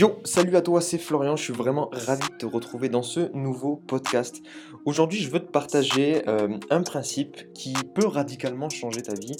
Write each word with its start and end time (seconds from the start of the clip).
Yo, 0.00 0.18
salut 0.24 0.56
à 0.56 0.62
toi, 0.62 0.80
c'est 0.80 0.96
Florian, 0.96 1.36
je 1.36 1.42
suis 1.42 1.52
vraiment 1.52 1.90
ravi 1.92 2.26
de 2.26 2.34
te 2.38 2.46
retrouver 2.46 2.88
dans 2.88 3.02
ce 3.02 3.30
nouveau 3.34 3.76
podcast. 3.76 4.40
Aujourd'hui, 4.86 5.20
je 5.20 5.28
veux 5.28 5.40
te 5.40 5.50
partager 5.50 6.26
euh, 6.26 6.56
un 6.70 6.82
principe 6.82 7.52
qui 7.52 7.74
peut 7.94 8.06
radicalement 8.06 8.70
changer 8.70 9.02
ta 9.02 9.12
vie, 9.12 9.36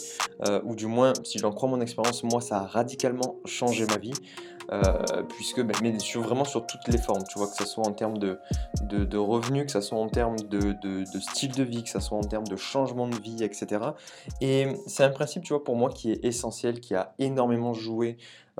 euh, 0.46 0.60
ou 0.64 0.74
du 0.74 0.84
moins, 0.84 1.14
si 1.24 1.38
j'en 1.38 1.50
crois 1.50 1.66
mon 1.70 1.80
expérience, 1.80 2.22
moi, 2.24 2.42
ça 2.42 2.58
a 2.58 2.66
radicalement 2.66 3.36
changé 3.46 3.86
ma 3.86 3.96
vie. 3.96 4.12
Euh, 4.72 5.22
puisque 5.30 5.62
ben, 5.62 5.74
mais 5.82 5.98
sur, 5.98 6.20
vraiment 6.20 6.44
sur 6.44 6.64
toutes 6.64 6.86
les 6.86 6.98
formes, 6.98 7.24
tu 7.28 7.38
vois, 7.38 7.48
que 7.48 7.56
ce 7.56 7.64
soit 7.64 7.84
en 7.84 7.92
termes 7.92 8.18
de, 8.18 8.38
revenus, 9.16 9.64
que 9.64 9.72
ce 9.72 9.80
soit 9.80 9.98
en 9.98 10.08
termes 10.08 10.38
de, 10.38 10.76
de, 10.80 11.20
style 11.20 11.52
de 11.52 11.64
vie, 11.64 11.82
que 11.82 11.88
ce 11.88 11.98
soit 11.98 12.18
en 12.18 12.22
termes 12.22 12.46
de 12.46 12.54
changement 12.54 13.08
de 13.08 13.16
vie, 13.16 13.42
etc. 13.42 13.82
Et 14.40 14.68
c'est 14.86 15.02
un 15.02 15.10
principe, 15.10 15.42
tu 15.42 15.54
vois, 15.54 15.64
pour 15.64 15.74
moi 15.74 15.90
qui 15.90 16.12
est 16.12 16.24
essentiel, 16.24 16.78
qui 16.78 16.94
a 16.94 17.14
énormément 17.18 17.72
joué 17.72 18.16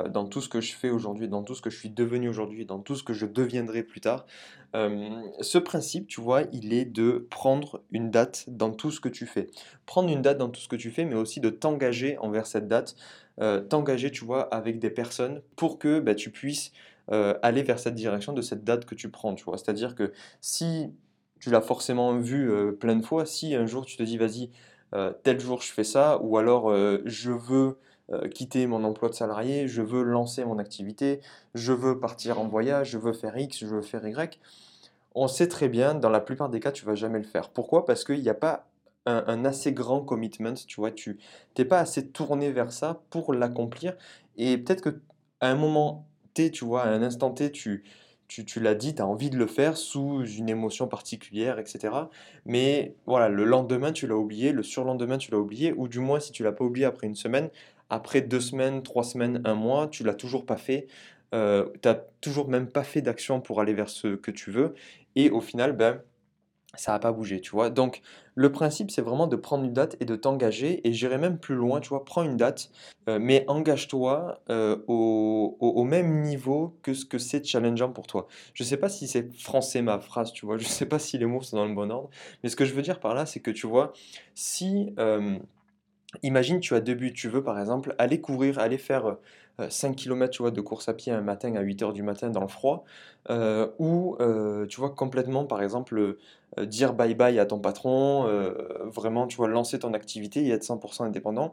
dans 0.08 0.26
tout 0.26 0.40
ce 0.40 0.48
que 0.48 0.60
je 0.60 0.74
fais 0.74 0.90
aujourd'hui, 0.90 1.28
dans 1.28 1.42
tout 1.42 1.54
ce 1.54 1.62
que 1.62 1.70
je 1.70 1.76
suis 1.76 1.90
devenu 1.90 2.28
aujourd'hui, 2.28 2.64
dans 2.66 2.78
tout 2.78 2.94
ce 2.94 3.02
que 3.02 3.12
je 3.12 3.26
deviendrai 3.26 3.82
plus 3.82 4.00
tard. 4.00 4.26
Euh, 4.74 5.10
ce 5.40 5.58
principe, 5.58 6.06
tu 6.06 6.20
vois, 6.20 6.42
il 6.52 6.72
est 6.72 6.84
de 6.84 7.26
prendre 7.30 7.82
une 7.90 8.10
date 8.10 8.44
dans 8.48 8.70
tout 8.70 8.90
ce 8.90 9.00
que 9.00 9.08
tu 9.08 9.26
fais. 9.26 9.48
Prendre 9.86 10.10
une 10.10 10.22
date 10.22 10.38
dans 10.38 10.48
tout 10.48 10.60
ce 10.60 10.68
que 10.68 10.76
tu 10.76 10.90
fais, 10.90 11.04
mais 11.04 11.16
aussi 11.16 11.40
de 11.40 11.50
t'engager 11.50 12.16
envers 12.18 12.46
cette 12.46 12.68
date, 12.68 12.94
euh, 13.40 13.60
t'engager, 13.60 14.10
tu 14.10 14.24
vois, 14.24 14.42
avec 14.54 14.78
des 14.78 14.90
personnes 14.90 15.42
pour 15.56 15.78
que 15.78 16.00
bah, 16.00 16.14
tu 16.14 16.30
puisses 16.30 16.72
aller 17.42 17.64
vers 17.64 17.80
cette 17.80 17.96
direction 17.96 18.32
de 18.32 18.40
cette 18.40 18.62
date 18.62 18.84
que 18.84 18.94
tu 18.94 19.10
prends, 19.10 19.34
tu 19.34 19.42
vois. 19.42 19.58
C'est-à-dire 19.58 19.96
que 19.96 20.12
si 20.40 20.94
tu 21.40 21.50
l'as 21.50 21.60
forcément 21.60 22.16
vu 22.16 22.48
plein 22.78 22.94
de 22.94 23.04
fois, 23.04 23.26
si 23.26 23.56
un 23.56 23.66
jour 23.66 23.84
tu 23.84 23.96
te 23.96 24.04
dis, 24.04 24.16
vas-y, 24.16 24.52
tel 25.24 25.40
jour 25.40 25.60
je 25.60 25.72
fais 25.72 25.82
ça, 25.82 26.20
ou 26.22 26.38
alors 26.38 26.72
je 27.04 27.32
veux 27.32 27.78
euh, 28.12 28.28
quitter 28.28 28.66
mon 28.66 28.82
emploi 28.84 29.08
de 29.08 29.14
salarié, 29.14 29.68
je 29.68 29.82
veux 29.82 30.02
lancer 30.02 30.44
mon 30.44 30.58
activité, 30.58 31.20
je 31.54 31.72
veux 31.72 32.00
partir 32.00 32.40
en 32.40 32.48
voyage, 32.48 32.90
je 32.90 32.98
veux 32.98 33.12
faire 33.12 33.36
X, 33.38 33.58
je 33.60 33.66
veux 33.66 33.82
faire 33.82 34.06
Y. 34.06 34.40
On 35.14 35.28
sait 35.28 35.48
très 35.48 35.68
bien, 35.68 35.94
dans 35.94 36.10
la 36.10 36.20
plupart 36.20 36.48
des 36.48 36.60
cas, 36.60 36.72
tu 36.72 36.84
vas 36.84 36.94
jamais 36.94 37.18
le 37.18 37.24
faire. 37.24 37.50
Pourquoi? 37.50 37.84
Parce 37.84 38.04
qu'il 38.04 38.20
n'y 38.20 38.28
a 38.28 38.34
pas 38.34 38.66
un, 39.06 39.44
assez 39.44 39.72
grand 39.72 40.02
commitment, 40.02 40.54
tu 40.54 40.80
vois, 40.80 40.90
tu 40.90 41.18
n'es 41.58 41.64
pas 41.64 41.78
assez 41.78 42.08
tourné 42.08 42.50
vers 42.50 42.72
ça 42.72 43.02
pour 43.10 43.32
l'accomplir. 43.32 43.96
Et 44.36 44.58
peut-être 44.58 44.82
que 44.82 45.00
à 45.40 45.48
un 45.48 45.54
moment 45.54 46.06
T, 46.34 46.50
tu 46.50 46.64
vois, 46.64 46.82
à 46.82 46.88
un 46.88 47.02
instant 47.02 47.30
T, 47.30 47.50
tu, 47.50 47.84
tu, 48.28 48.44
tu 48.44 48.60
l'as 48.60 48.74
dit, 48.74 48.94
tu 48.94 49.02
as 49.02 49.06
envie 49.06 49.30
de 49.30 49.36
le 49.36 49.46
faire 49.46 49.76
sous 49.76 50.24
une 50.24 50.48
émotion 50.48 50.86
particulière, 50.86 51.58
etc. 51.58 51.94
Mais 52.44 52.94
voilà, 53.06 53.28
le 53.28 53.44
lendemain, 53.44 53.92
tu 53.92 54.06
l'as 54.06 54.16
oublié, 54.16 54.52
le 54.52 54.62
surlendemain, 54.62 55.18
tu 55.18 55.30
l'as 55.30 55.38
oublié, 55.38 55.72
ou 55.72 55.88
du 55.88 55.98
moins, 55.98 56.20
si 56.20 56.30
tu 56.32 56.44
l'as 56.44 56.52
pas 56.52 56.64
oublié 56.64 56.86
après 56.86 57.06
une 57.06 57.16
semaine, 57.16 57.50
après 57.90 58.22
deux 58.22 58.40
semaines, 58.40 58.82
trois 58.82 59.04
semaines, 59.04 59.42
un 59.44 59.54
mois, 59.54 59.88
tu 59.88 60.04
l'as 60.04 60.14
toujours 60.14 60.46
pas 60.46 60.56
fait, 60.56 60.86
euh, 61.34 61.66
tu 61.82 61.88
n'as 61.88 61.96
toujours 62.20 62.48
même 62.48 62.68
pas 62.68 62.84
fait 62.84 63.02
d'action 63.02 63.40
pour 63.40 63.60
aller 63.60 63.74
vers 63.74 63.88
ce 63.90 64.14
que 64.14 64.30
tu 64.30 64.50
veux, 64.50 64.74
et 65.16 65.30
au 65.30 65.40
final, 65.40 65.72
ben, 65.72 66.00
ça 66.76 66.92
n'a 66.92 67.00
pas 67.00 67.10
bougé, 67.10 67.40
tu 67.40 67.50
vois. 67.50 67.68
Donc, 67.68 68.00
le 68.36 68.52
principe, 68.52 68.92
c'est 68.92 69.02
vraiment 69.02 69.26
de 69.26 69.34
prendre 69.34 69.64
une 69.64 69.72
date 69.72 69.96
et 70.00 70.04
de 70.04 70.14
t'engager, 70.14 70.86
et 70.86 70.92
j'irai 70.92 71.18
même 71.18 71.38
plus 71.38 71.56
loin, 71.56 71.80
tu 71.80 71.88
vois, 71.88 72.04
prends 72.04 72.22
une 72.22 72.36
date, 72.36 72.70
euh, 73.08 73.18
mais 73.20 73.44
engage-toi 73.48 74.40
euh, 74.50 74.76
au, 74.86 75.84
même 75.84 76.22
niveau 76.22 76.78
que 76.82 76.94
ce 76.94 77.04
que 77.04 77.18
c'est 77.18 77.44
challengeant 77.44 77.90
pour 77.90 78.06
toi. 78.06 78.28
Je 78.54 78.62
ne 78.62 78.68
sais 78.68 78.76
pas 78.76 78.88
si 78.88 79.08
c'est 79.08 79.34
français 79.36 79.82
ma 79.82 79.98
phrase, 79.98 80.32
tu 80.32 80.46
vois, 80.46 80.58
je 80.58 80.64
ne 80.64 80.68
sais 80.68 80.86
pas 80.86 81.00
si 81.00 81.18
les 81.18 81.26
mots 81.26 81.42
sont 81.42 81.56
dans 81.56 81.66
le 81.66 81.74
bon 81.74 81.90
ordre, 81.90 82.10
mais 82.42 82.48
ce 82.48 82.56
que 82.56 82.64
je 82.64 82.72
veux 82.72 82.82
dire 82.82 83.00
par 83.00 83.14
là, 83.14 83.26
c'est 83.26 83.40
que, 83.40 83.50
tu 83.50 83.66
vois, 83.66 83.92
si... 84.34 84.94
Imagine, 86.22 86.60
tu 86.60 86.74
as 86.74 86.80
deux 86.80 86.94
buts. 86.94 87.12
Tu 87.12 87.28
veux, 87.28 87.42
par 87.42 87.58
exemple, 87.60 87.94
aller 87.98 88.20
courir, 88.20 88.58
aller 88.58 88.78
faire 88.78 89.16
5 89.68 89.94
km 89.94 90.30
tu 90.30 90.42
vois, 90.42 90.50
de 90.50 90.60
course 90.60 90.88
à 90.88 90.94
pied 90.94 91.12
un 91.12 91.20
matin 91.20 91.54
à 91.54 91.60
8 91.60 91.82
h 91.82 91.92
du 91.92 92.02
matin 92.02 92.30
dans 92.30 92.40
le 92.40 92.48
froid, 92.48 92.84
ou, 93.78 94.16
tu 94.68 94.80
vois, 94.80 94.90
complètement, 94.90 95.44
par 95.44 95.62
exemple, 95.62 96.16
dire 96.62 96.94
bye 96.94 97.14
bye 97.14 97.38
à 97.38 97.46
ton 97.46 97.60
patron, 97.60 98.26
vraiment, 98.86 99.26
tu 99.26 99.36
vois, 99.36 99.48
lancer 99.48 99.78
ton 99.78 99.94
activité 99.94 100.44
et 100.46 100.50
être 100.50 100.64
100% 100.64 101.04
indépendant. 101.04 101.52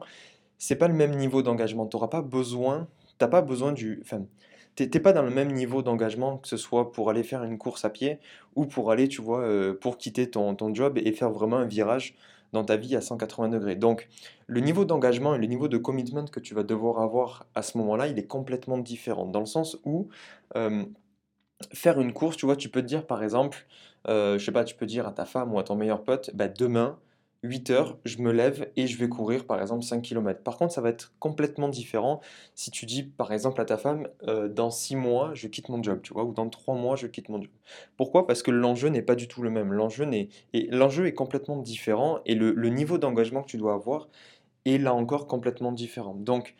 C'est 0.58 0.76
pas 0.76 0.88
le 0.88 0.94
même 0.94 1.14
niveau 1.14 1.42
d'engagement. 1.42 1.86
Tu 1.86 1.96
pas 2.10 2.22
besoin, 2.22 2.88
t'as 3.18 3.28
pas 3.28 3.42
besoin 3.42 3.72
du... 3.72 4.00
Enfin, 4.02 4.24
t'es 4.74 4.88
pas 5.00 5.12
dans 5.12 5.22
le 5.22 5.30
même 5.30 5.52
niveau 5.52 5.82
d'engagement, 5.82 6.38
que 6.38 6.48
ce 6.48 6.56
soit 6.56 6.90
pour 6.90 7.10
aller 7.10 7.22
faire 7.22 7.44
une 7.44 7.58
course 7.58 7.84
à 7.84 7.90
pied 7.90 8.18
ou 8.56 8.66
pour 8.66 8.90
aller, 8.90 9.06
tu 9.06 9.22
vois, 9.22 9.46
pour 9.80 9.98
quitter 9.98 10.30
ton 10.30 10.74
job 10.74 10.98
et 10.98 11.12
faire 11.12 11.30
vraiment 11.30 11.58
un 11.58 11.66
virage 11.66 12.16
dans 12.52 12.64
ta 12.64 12.76
vie 12.76 12.96
à 12.96 13.00
180 13.00 13.48
degrés. 13.48 13.76
Donc, 13.76 14.08
le 14.46 14.60
niveau 14.60 14.84
d'engagement 14.84 15.34
et 15.34 15.38
le 15.38 15.46
niveau 15.46 15.68
de 15.68 15.78
commitment 15.78 16.24
que 16.26 16.40
tu 16.40 16.54
vas 16.54 16.62
devoir 16.62 17.00
avoir 17.00 17.46
à 17.54 17.62
ce 17.62 17.78
moment-là, 17.78 18.08
il 18.08 18.18
est 18.18 18.26
complètement 18.26 18.78
différent. 18.78 19.26
Dans 19.26 19.40
le 19.40 19.46
sens 19.46 19.78
où 19.84 20.08
euh, 20.56 20.84
faire 21.72 22.00
une 22.00 22.12
course, 22.12 22.36
tu 22.36 22.46
vois, 22.46 22.56
tu 22.56 22.68
peux 22.68 22.82
te 22.82 22.86
dire 22.86 23.06
par 23.06 23.22
exemple, 23.22 23.66
euh, 24.08 24.38
je 24.38 24.44
sais 24.44 24.52
pas, 24.52 24.64
tu 24.64 24.74
peux 24.74 24.86
dire 24.86 25.06
à 25.06 25.12
ta 25.12 25.24
femme 25.24 25.52
ou 25.52 25.58
à 25.58 25.64
ton 25.64 25.76
meilleur 25.76 26.02
pote, 26.04 26.30
bah, 26.34 26.48
demain, 26.48 26.98
8 27.44 27.70
heures, 27.70 27.98
je 28.04 28.18
me 28.18 28.32
lève 28.32 28.70
et 28.76 28.86
je 28.86 28.98
vais 28.98 29.08
courir 29.08 29.46
par 29.46 29.60
exemple 29.60 29.84
5 29.84 30.02
km. 30.02 30.42
Par 30.42 30.56
contre, 30.56 30.72
ça 30.72 30.80
va 30.80 30.88
être 30.88 31.12
complètement 31.20 31.68
différent 31.68 32.20
si 32.54 32.70
tu 32.70 32.84
dis 32.84 33.04
par 33.04 33.32
exemple 33.32 33.60
à 33.60 33.64
ta 33.64 33.76
femme, 33.76 34.08
euh, 34.26 34.48
dans 34.48 34.70
6 34.70 34.96
mois, 34.96 35.30
je 35.34 35.46
quitte 35.46 35.68
mon 35.68 35.82
job, 35.82 36.00
tu 36.02 36.12
vois, 36.12 36.24
ou 36.24 36.32
dans 36.32 36.48
3 36.48 36.74
mois, 36.74 36.96
je 36.96 37.06
quitte 37.06 37.28
mon 37.28 37.40
job. 37.40 37.50
Pourquoi? 37.96 38.26
Parce 38.26 38.42
que 38.42 38.50
l'enjeu 38.50 38.88
n'est 38.88 39.02
pas 39.02 39.14
du 39.14 39.28
tout 39.28 39.42
le 39.42 39.50
même. 39.50 39.72
L'enjeu, 39.72 40.08
est, 40.12 40.28
l'enjeu 40.70 41.06
est 41.06 41.14
complètement 41.14 41.56
différent 41.56 42.18
et 42.26 42.34
le, 42.34 42.52
le 42.52 42.68
niveau 42.70 42.98
d'engagement 42.98 43.42
que 43.42 43.48
tu 43.48 43.56
dois 43.56 43.74
avoir 43.74 44.08
est 44.66 44.78
là 44.78 44.92
encore 44.94 45.26
complètement 45.28 45.72
différent. 45.72 46.14
Donc, 46.14 46.56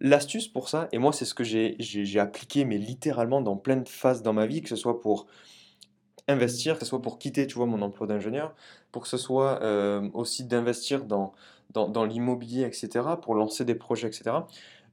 l'astuce 0.00 0.48
pour 0.48 0.68
ça, 0.68 0.88
et 0.92 0.98
moi 0.98 1.12
c'est 1.12 1.24
ce 1.24 1.34
que 1.34 1.44
j'ai 1.44 2.20
appliqué, 2.20 2.64
mais 2.64 2.78
littéralement 2.78 3.40
dans 3.40 3.56
plein 3.56 3.76
de 3.76 3.88
phases 3.88 4.22
dans 4.22 4.32
ma 4.32 4.46
vie, 4.46 4.62
que 4.62 4.68
ce 4.68 4.76
soit 4.76 5.00
pour 5.00 5.26
investir, 6.28 6.74
que 6.74 6.80
ce 6.80 6.86
soit 6.86 7.02
pour 7.02 7.18
quitter, 7.18 7.46
tu 7.46 7.56
vois, 7.56 7.66
mon 7.66 7.82
emploi 7.82 8.06
d'ingénieur, 8.06 8.54
pour 8.92 9.02
que 9.02 9.08
ce 9.08 9.16
soit 9.16 9.62
euh, 9.62 10.08
aussi 10.14 10.44
d'investir 10.44 11.04
dans, 11.04 11.32
dans, 11.72 12.04
l'immobilier, 12.04 12.64
etc., 12.64 12.88
pour 13.20 13.34
lancer 13.34 13.64
des 13.64 13.74
projets, 13.74 14.08
etc., 14.08 14.36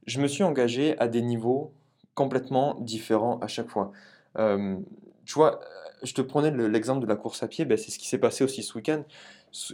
je 0.06 0.20
me 0.20 0.28
suis 0.28 0.44
engagé 0.44 0.98
à 0.98 1.08
des 1.08 1.22
niveaux 1.22 1.72
complètement 2.14 2.76
différents 2.80 3.38
à 3.40 3.48
chaque 3.48 3.68
fois. 3.68 3.92
Euh, 4.38 4.76
tu 5.24 5.34
vois, 5.34 5.60
je 6.02 6.14
te 6.14 6.22
prenais 6.22 6.50
l'exemple 6.50 7.00
de 7.00 7.06
la 7.06 7.16
course 7.16 7.42
à 7.42 7.48
pied, 7.48 7.64
ben 7.64 7.76
c'est 7.76 7.90
ce 7.90 7.98
qui 7.98 8.08
s'est 8.08 8.18
passé 8.18 8.44
aussi 8.44 8.62
ce 8.62 8.74
week-end. 8.74 9.02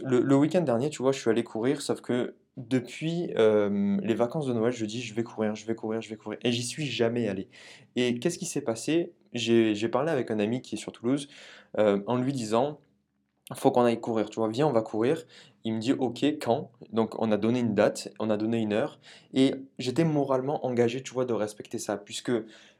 Le, 0.03 0.21
le 0.21 0.35
week-end 0.35 0.61
dernier, 0.61 0.89
tu 0.89 1.01
vois, 1.01 1.11
je 1.11 1.19
suis 1.19 1.29
allé 1.29 1.43
courir, 1.43 1.81
sauf 1.81 2.01
que 2.01 2.33
depuis 2.57 3.31
euh, 3.37 3.97
les 4.03 4.13
vacances 4.13 4.45
de 4.45 4.53
Noël, 4.53 4.71
je 4.71 4.85
dis 4.85 5.01
je 5.01 5.13
vais 5.13 5.23
courir, 5.23 5.55
je 5.55 5.65
vais 5.65 5.75
courir, 5.75 6.01
je 6.01 6.09
vais 6.09 6.17
courir. 6.17 6.39
Et 6.43 6.51
j'y 6.51 6.63
suis 6.63 6.85
jamais 6.85 7.27
allé. 7.27 7.49
Et 7.95 8.19
qu'est-ce 8.19 8.37
qui 8.37 8.45
s'est 8.45 8.61
passé? 8.61 9.13
J'ai 9.33 9.89
parlé 9.89 10.11
avec 10.11 10.29
un 10.31 10.39
ami 10.39 10.61
qui 10.61 10.75
est 10.75 10.77
sur 10.77 10.91
Toulouse 10.91 11.27
euh, 11.79 12.01
en 12.05 12.17
lui 12.17 12.33
disant 12.33 12.79
faut 13.55 13.71
qu'on 13.71 13.83
aille 13.83 13.99
courir, 13.99 14.29
tu 14.29 14.39
vois, 14.39 14.47
viens, 14.47 14.67
on 14.67 14.71
va 14.71 14.81
courir. 14.81 15.25
Il 15.65 15.73
me 15.73 15.79
dit 15.79 15.93
ok, 15.93 16.23
quand? 16.41 16.71
Donc 16.91 17.19
on 17.21 17.31
a 17.31 17.37
donné 17.37 17.59
une 17.59 17.73
date, 17.73 18.09
on 18.19 18.29
a 18.29 18.37
donné 18.37 18.59
une 18.59 18.73
heure. 18.73 18.99
Et 19.33 19.55
j'étais 19.79 20.05
moralement 20.05 20.65
engagé, 20.65 21.01
tu 21.01 21.13
vois, 21.13 21.25
de 21.25 21.33
respecter 21.33 21.77
ça. 21.77 21.97
Puisque 21.97 22.31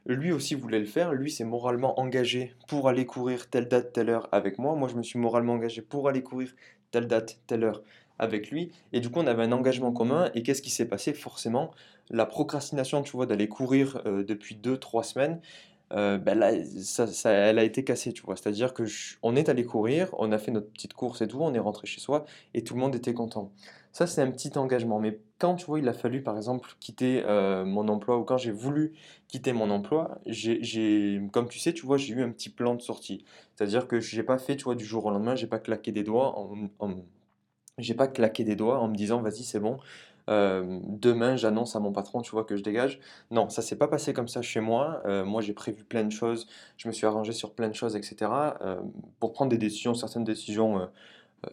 lui 0.06 0.32
aussi 0.32 0.54
voulait 0.54 0.78
le 0.78 0.86
faire. 0.86 1.12
Lui 1.12 1.30
s'est 1.30 1.44
moralement 1.44 1.98
engagé 2.00 2.54
pour 2.68 2.88
aller 2.88 3.06
courir 3.06 3.50
telle 3.50 3.68
date, 3.68 3.92
telle 3.92 4.10
heure 4.10 4.28
avec 4.32 4.58
moi. 4.58 4.74
Moi, 4.74 4.88
je 4.88 4.96
me 4.96 5.02
suis 5.02 5.18
moralement 5.18 5.54
engagé 5.54 5.82
pour 5.82 6.08
aller 6.08 6.22
courir 6.22 6.54
telle 6.90 7.08
date, 7.08 7.40
telle 7.46 7.64
heure 7.64 7.82
avec 8.18 8.50
lui. 8.50 8.70
Et 8.92 9.00
du 9.00 9.10
coup, 9.10 9.20
on 9.20 9.26
avait 9.26 9.42
un 9.42 9.52
engagement 9.52 9.92
commun. 9.92 10.30
Et 10.34 10.42
qu'est-ce 10.42 10.62
qui 10.62 10.70
s'est 10.70 10.88
passé? 10.88 11.12
Forcément, 11.12 11.70
la 12.10 12.26
procrastination, 12.26 13.02
tu 13.02 13.12
vois, 13.12 13.26
d'aller 13.26 13.48
courir 13.48 14.02
euh, 14.06 14.24
depuis 14.24 14.56
2-3 14.56 15.02
semaines, 15.04 15.40
euh, 15.92 16.18
ben 16.18 16.38
là, 16.38 16.52
ça, 16.82 17.30
elle 17.30 17.58
a 17.58 17.64
été 17.64 17.84
cassée, 17.84 18.12
tu 18.12 18.22
vois. 18.22 18.36
C'est-à-dire 18.36 18.74
que 18.74 18.84
on 19.22 19.36
est 19.36 19.48
allé 19.48 19.64
courir, 19.64 20.08
on 20.18 20.32
a 20.32 20.38
fait 20.38 20.50
notre 20.50 20.70
petite 20.70 20.94
course 20.94 21.22
et 21.22 21.28
tout, 21.28 21.38
on 21.40 21.54
est 21.54 21.58
rentré 21.58 21.86
chez 21.86 22.00
soi 22.00 22.24
et 22.54 22.64
tout 22.64 22.74
le 22.74 22.80
monde 22.80 22.94
était 22.96 23.14
content. 23.14 23.52
Ça, 23.92 24.06
c'est 24.08 24.22
un 24.22 24.30
petit 24.30 24.56
engagement. 24.58 24.98
Mais 24.98 25.20
quand, 25.38 25.54
tu 25.56 25.66
vois, 25.66 25.78
il 25.78 25.88
a 25.88 25.92
fallu, 25.92 26.22
par 26.22 26.36
exemple, 26.36 26.74
quitter 26.80 27.22
euh, 27.26 27.64
mon 27.64 27.86
emploi 27.88 28.18
ou 28.18 28.24
quand 28.24 28.38
j'ai 28.38 28.50
voulu 28.50 28.94
quitter 29.28 29.52
mon 29.52 29.70
emploi, 29.70 30.20
j'ai, 30.26 31.20
comme 31.32 31.48
tu 31.48 31.58
sais, 31.60 31.72
tu 31.72 31.86
vois, 31.86 31.96
j'ai 31.96 32.14
eu 32.14 32.22
un 32.22 32.30
petit 32.30 32.50
plan 32.50 32.74
de 32.74 32.82
sortie. 32.82 33.24
C'est-à-dire 33.54 33.86
que 33.86 34.00
j'ai 34.00 34.24
pas 34.24 34.38
fait, 34.38 34.56
tu 34.56 34.64
vois, 34.64 34.74
du 34.74 34.84
jour 34.84 35.04
au 35.04 35.10
lendemain, 35.10 35.36
j'ai 35.36 35.46
pas 35.46 35.60
claqué 35.60 35.92
des 35.92 36.02
doigts 36.02 36.36
en 36.80 36.96
j'ai 37.78 37.94
pas 37.94 38.08
claqué 38.08 38.44
des 38.44 38.56
doigts 38.56 38.78
en 38.78 38.88
me 38.88 38.94
disant 38.94 39.20
vas-y 39.22 39.42
c'est 39.42 39.60
bon, 39.60 39.78
euh, 40.30 40.80
demain 40.86 41.36
j'annonce 41.36 41.76
à 41.76 41.80
mon 41.80 41.92
patron 41.92 42.22
tu 42.22 42.30
vois 42.30 42.44
que 42.44 42.56
je 42.56 42.62
dégage. 42.62 43.00
Non, 43.30 43.48
ça 43.48 43.62
s'est 43.62 43.76
pas 43.76 43.88
passé 43.88 44.12
comme 44.12 44.28
ça 44.28 44.42
chez 44.42 44.60
moi. 44.60 45.02
Euh, 45.06 45.24
moi 45.24 45.42
j'ai 45.42 45.52
prévu 45.52 45.84
plein 45.84 46.04
de 46.04 46.12
choses, 46.12 46.46
je 46.76 46.88
me 46.88 46.92
suis 46.92 47.06
arrangé 47.06 47.32
sur 47.32 47.54
plein 47.54 47.68
de 47.68 47.74
choses, 47.74 47.96
etc. 47.96 48.30
Euh, 48.62 48.80
pour 49.20 49.32
prendre 49.32 49.50
des 49.50 49.58
décisions, 49.58 49.94
certaines 49.94 50.24
décisions, 50.24 50.88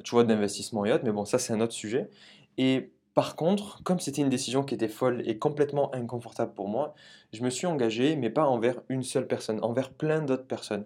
tu 0.03 0.12
vois, 0.12 0.23
d'investissement 0.23 0.85
et 0.85 0.91
autres. 0.94 1.03
Mais 1.03 1.12
bon, 1.12 1.25
ça 1.25 1.39
c'est 1.39 1.53
un 1.53 1.62
autre 1.62 1.73
sujet. 1.73 2.09
Et 2.57 2.91
par 3.13 3.35
contre, 3.35 3.83
comme 3.83 4.00
c'était 4.00 4.21
une 4.21 4.29
décision 4.29 4.63
qui 4.63 4.74
était 4.74 4.88
folle 4.88 5.21
et 5.25 5.38
complètement 5.38 5.94
inconfortable 5.94 6.53
pour 6.53 6.69
moi, 6.69 6.95
je 7.33 7.44
me 7.44 7.50
suis 7.50 7.67
engagé, 7.67 8.15
mais 8.15 8.29
pas 8.29 8.45
envers 8.45 8.75
une 8.89 9.03
seule 9.03 9.27
personne, 9.27 9.59
envers 9.63 9.91
plein 9.91 10.21
d'autres 10.21 10.47
personnes 10.47 10.85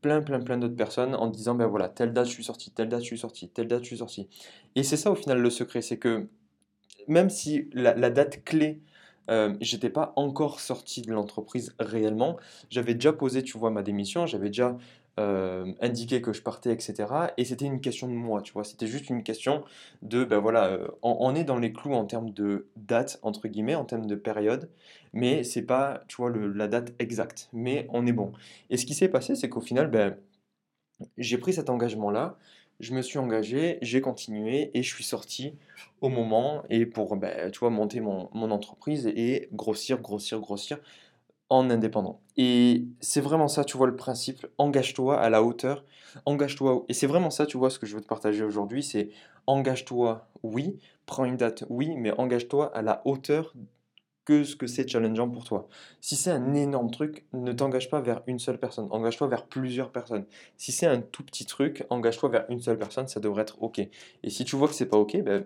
plein, 0.00 0.22
plein, 0.22 0.40
plein 0.40 0.58
d'autres 0.58 0.76
personnes 0.76 1.14
en 1.14 1.28
disant, 1.28 1.54
ben 1.54 1.66
voilà, 1.66 1.88
telle 1.88 2.12
date 2.12 2.26
je 2.26 2.32
suis 2.32 2.44
sorti, 2.44 2.70
telle 2.70 2.88
date 2.88 3.02
je 3.02 3.06
suis 3.06 3.18
sorti, 3.18 3.48
telle 3.48 3.68
date 3.68 3.82
je 3.82 3.88
suis 3.88 3.98
sorti. 3.98 4.28
Et 4.76 4.82
c'est 4.82 4.96
ça 4.96 5.10
au 5.10 5.14
final 5.14 5.40
le 5.40 5.50
secret, 5.50 5.82
c'est 5.82 5.98
que 5.98 6.28
même 7.08 7.30
si 7.30 7.68
la, 7.72 7.92
date 8.10 8.44
clé 8.44 8.80
euh, 9.30 9.54
j'étais 9.60 9.90
pas 9.90 10.12
encore 10.16 10.60
sorti 10.60 11.02
de 11.02 11.12
l'entreprise 11.12 11.74
réellement. 11.78 12.36
J'avais 12.68 12.94
déjà 12.94 13.12
posé, 13.12 13.42
tu 13.42 13.58
vois, 13.58 13.70
ma 13.70 13.82
démission, 13.82 14.26
j'avais 14.26 14.48
déjà 14.48 14.76
euh, 15.20 15.72
indiqué 15.80 16.20
que 16.20 16.32
je 16.32 16.42
partais, 16.42 16.72
etc. 16.72 16.94
Et 17.36 17.44
c'était 17.44 17.66
une 17.66 17.80
question 17.80 18.08
de 18.08 18.12
moi, 18.12 18.42
tu 18.42 18.52
vois. 18.52 18.64
C'était 18.64 18.86
juste 18.86 19.10
une 19.10 19.22
question 19.22 19.64
de, 20.02 20.24
ben 20.24 20.38
voilà, 20.38 20.66
euh, 20.68 20.88
on, 21.02 21.34
est 21.34 21.44
dans 21.44 21.58
les 21.58 21.72
clous 21.72 21.94
en 21.94 22.04
termes 22.06 22.30
de 22.30 22.68
date, 22.76 23.18
entre 23.22 23.48
guillemets, 23.48 23.74
en 23.74 23.84
termes 23.84 24.06
de 24.06 24.14
période, 24.16 24.70
mais 25.12 25.44
c'est 25.44 25.62
pas, 25.62 26.02
tu 26.08 26.16
vois, 26.16 26.30
la 26.30 26.68
date 26.68 26.94
exacte. 26.98 27.48
Mais 27.52 27.86
on 27.90 28.06
est 28.06 28.12
bon. 28.12 28.32
Et 28.70 28.76
ce 28.76 28.86
qui 28.86 28.94
s'est 28.94 29.08
passé, 29.08 29.36
c'est 29.36 29.48
qu'au 29.48 29.60
final, 29.60 29.90
ben, 29.90 30.16
j'ai 31.18 31.38
pris 31.38 31.52
cet 31.52 31.70
engagement-là 31.70 32.38
je 32.80 32.94
me 32.94 33.02
suis 33.02 33.18
engagé, 33.18 33.78
j'ai 33.82 34.00
continué 34.00 34.70
et 34.74 34.82
je 34.82 34.92
suis 34.92 35.04
sorti 35.04 35.54
au 36.00 36.08
moment 36.08 36.62
et 36.70 36.86
pour 36.86 37.14
ben, 37.16 37.50
tu 37.50 37.60
vois, 37.60 37.70
monter 37.70 38.00
mon, 38.00 38.28
entreprise 38.32 39.06
et 39.06 39.48
grossir, 39.52 40.00
grossir, 40.00 40.40
grossir 40.40 40.78
en 41.50 41.68
indépendant. 41.68 42.20
Et 42.36 42.86
c'est 43.00 43.20
vraiment 43.20 43.48
ça, 43.48 43.64
tu 43.64 43.76
vois, 43.76 43.86
le 43.86 43.96
principe. 43.96 44.46
Engage-toi 44.58 45.20
à 45.20 45.28
la 45.28 45.42
hauteur. 45.42 45.84
Engage-toi. 46.24 46.84
Et 46.88 46.94
c'est 46.94 47.06
vraiment 47.06 47.30
ça, 47.30 47.46
tu 47.46 47.58
vois, 47.58 47.70
ce 47.70 47.78
que 47.78 47.86
je 47.86 47.94
veux 47.94 48.00
te 48.00 48.08
partager 48.08 48.44
aujourd'hui. 48.44 48.82
C'est 48.82 49.10
engage-toi, 49.46 50.28
oui. 50.42 50.78
Prends 51.06 51.24
une 51.24 51.36
date, 51.36 51.64
oui. 51.68 51.94
Mais 51.96 52.12
engage-toi 52.12 52.74
à 52.74 52.82
la 52.82 53.02
hauteur 53.04 53.54
ce 54.44 54.56
que 54.56 54.66
c'est 54.66 54.88
challengeant 54.88 55.28
pour 55.28 55.44
toi. 55.44 55.68
Si 56.00 56.16
c'est 56.16 56.30
un 56.30 56.54
énorme 56.54 56.90
truc, 56.90 57.26
ne 57.32 57.52
t'engage 57.52 57.90
pas 57.90 58.00
vers 58.00 58.22
une 58.26 58.38
seule 58.38 58.58
personne, 58.58 58.86
engage-toi 58.90 59.28
vers 59.28 59.46
plusieurs 59.46 59.90
personnes. 59.90 60.24
Si 60.56 60.72
c'est 60.72 60.86
un 60.86 61.00
tout 61.00 61.24
petit 61.24 61.46
truc, 61.46 61.84
engage-toi 61.90 62.28
vers 62.28 62.46
une 62.48 62.60
seule 62.60 62.78
personne, 62.78 63.08
ça 63.08 63.20
devrait 63.20 63.42
être 63.42 63.62
OK. 63.62 63.78
Et 63.78 64.30
si 64.30 64.44
tu 64.44 64.56
vois 64.56 64.68
que 64.68 64.74
c'est 64.74 64.86
pas 64.86 64.98
OK, 64.98 65.20
ben, 65.22 65.44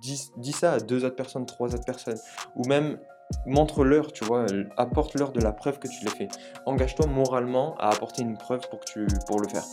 dis, 0.00 0.52
ça 0.52 0.72
à 0.72 0.80
deux 0.80 1.04
autres 1.04 1.16
personnes, 1.16 1.46
trois 1.46 1.74
autres 1.74 1.84
personnes, 1.84 2.18
ou 2.56 2.66
même 2.66 2.98
montre-leur, 3.46 4.12
tu 4.12 4.24
vois, 4.24 4.46
apporte-leur 4.76 5.32
de 5.32 5.40
la 5.40 5.52
preuve 5.52 5.78
que 5.78 5.88
tu 5.88 6.04
l'as 6.04 6.10
fait. 6.10 6.28
Engage-toi 6.66 7.06
moralement 7.06 7.74
à 7.78 7.88
apporter 7.88 8.22
une 8.22 8.36
preuve 8.36 8.60
pour, 8.68 8.80
que 8.80 8.84
tu, 8.86 9.06
pour 9.26 9.40
le 9.40 9.48
faire. 9.48 9.64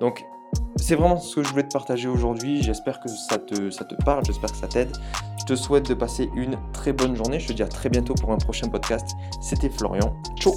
Donc, 0.00 0.24
c'est 0.76 0.94
vraiment 0.94 1.18
ce 1.18 1.36
que 1.36 1.42
je 1.42 1.48
voulais 1.50 1.64
te 1.64 1.72
partager 1.72 2.08
aujourd'hui. 2.08 2.62
J'espère 2.62 3.00
que 3.00 3.08
ça 3.08 3.38
te, 3.38 3.70
ça 3.70 3.84
te 3.84 3.94
parle, 4.04 4.24
j'espère 4.24 4.50
que 4.50 4.58
ça 4.58 4.68
t'aide. 4.68 4.94
Je 5.38 5.44
te 5.44 5.54
souhaite 5.54 5.88
de 5.88 5.94
passer 5.94 6.30
une 6.34 6.56
très 6.72 6.92
bonne 6.92 7.16
journée. 7.16 7.40
Je 7.40 7.48
te 7.48 7.52
dis 7.52 7.62
à 7.62 7.68
très 7.68 7.88
bientôt 7.88 8.14
pour 8.14 8.32
un 8.32 8.38
prochain 8.38 8.68
podcast. 8.68 9.06
C'était 9.40 9.70
Florian. 9.70 10.14
Ciao 10.38 10.52